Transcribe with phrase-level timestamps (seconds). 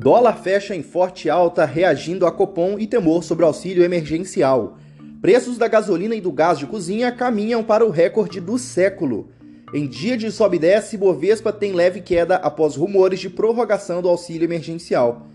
[0.00, 4.78] Dólar fecha em forte alta, reagindo a Copom e temor sobre auxílio emergencial.
[5.20, 9.28] Preços da gasolina e do gás de cozinha caminham para o recorde do século.
[9.74, 14.08] Em dia de sobe e desce, Bovespa tem leve queda após rumores de prorrogação do
[14.08, 15.26] auxílio emergencial.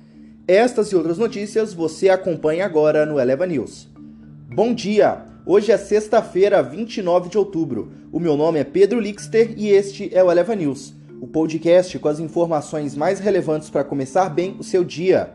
[0.47, 3.87] Estas e outras notícias você acompanha agora no Eleva News.
[4.49, 5.25] Bom dia!
[5.45, 7.91] Hoje é sexta-feira, 29 de outubro.
[8.11, 12.07] O meu nome é Pedro Lixter e este é o Eleva News o podcast com
[12.07, 15.33] as informações mais relevantes para começar bem o seu dia.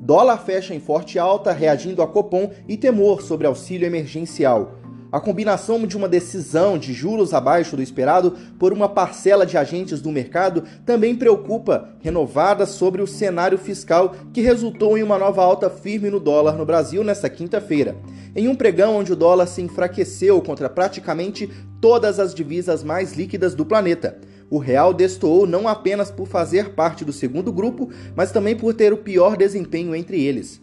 [0.00, 4.80] Dólar fecha em forte alta, reagindo a Copom e temor sobre auxílio emergencial.
[5.12, 10.00] A combinação de uma decisão de juros abaixo do esperado por uma parcela de agentes
[10.00, 15.70] do mercado também preocupa, renovada sobre o cenário fiscal que resultou em uma nova alta
[15.70, 17.96] firme no dólar no Brasil nesta quinta-feira.
[18.34, 21.48] Em um pregão onde o dólar se enfraqueceu contra praticamente
[21.80, 24.18] todas as divisas mais líquidas do planeta.
[24.48, 28.92] O real destoou não apenas por fazer parte do segundo grupo, mas também por ter
[28.92, 30.60] o pior desempenho entre eles.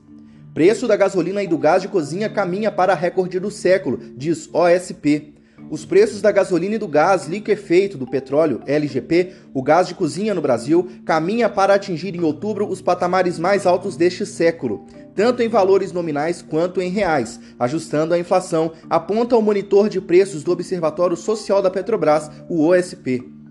[0.53, 5.33] Preço da gasolina e do gás de cozinha caminha para recorde do século, diz OSP.
[5.69, 10.33] Os preços da gasolina e do gás liquefeito do petróleo, LGP, o gás de cozinha
[10.33, 15.49] no Brasil, caminha para atingir em outubro os patamares mais altos deste século, tanto em
[15.49, 21.17] valores nominais quanto em reais, ajustando a inflação, aponta o monitor de preços do Observatório
[21.17, 23.42] Social da Petrobras, o OSP.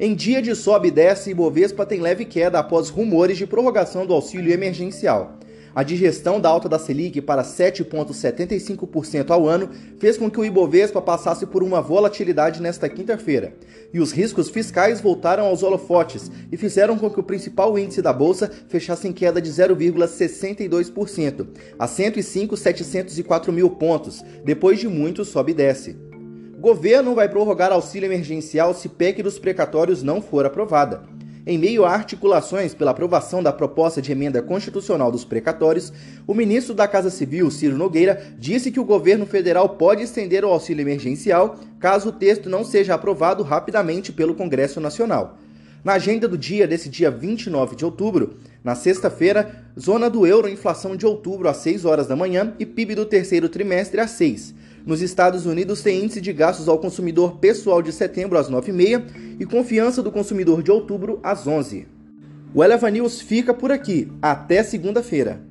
[0.00, 4.14] Em dia de sobe e desce, Ibovespa tem leve queda após rumores de prorrogação do
[4.14, 5.36] auxílio emergencial.
[5.74, 11.02] A digestão da alta da Selic para 7,75% ao ano fez com que o Ibovespa
[11.02, 13.54] passasse por uma volatilidade nesta quinta-feira.
[13.92, 18.12] E os riscos fiscais voltaram aos holofotes e fizeram com que o principal índice da
[18.12, 25.56] bolsa fechasse em queda de 0,62%, a 105,704 mil pontos, depois de muito sobe e
[25.56, 26.07] desce.
[26.58, 31.04] Governo vai prorrogar auxílio emergencial se PEC dos precatórios não for aprovada.
[31.46, 35.92] Em meio a articulações pela aprovação da proposta de emenda constitucional dos precatórios,
[36.26, 40.48] o ministro da Casa Civil, Ciro Nogueira, disse que o governo federal pode estender o
[40.48, 45.38] auxílio emergencial caso o texto não seja aprovado rapidamente pelo Congresso Nacional.
[45.84, 48.34] Na agenda do dia desse dia 29 de outubro,
[48.64, 52.96] na sexta-feira, zona do euro, inflação de outubro às 6 horas da manhã e PIB
[52.96, 54.57] do terceiro trimestre às 6.
[54.88, 59.44] Nos Estados Unidos tem índice de gastos ao consumidor pessoal de setembro às 9h30 e
[59.44, 61.86] confiança do consumidor de outubro às 11
[62.54, 64.10] O Eleva News fica por aqui.
[64.22, 65.46] Até segunda-feira.